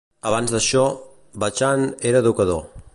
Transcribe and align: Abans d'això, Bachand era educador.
Abans 0.29 0.53
d'això, 0.55 0.85
Bachand 1.45 2.09
era 2.13 2.25
educador. 2.27 2.67